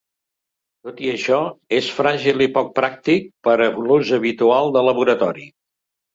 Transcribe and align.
Tot 0.87 1.03
i 1.07 1.11
això, 1.11 1.37
és 1.79 1.89
fràgil 1.97 2.41
i 2.47 2.47
poc 2.57 2.73
pràctic 2.81 3.29
per 3.49 3.57
a 3.67 3.69
l'ús 3.83 4.15
habitual 4.19 4.75
de 4.79 4.85
laboratori. 4.91 5.47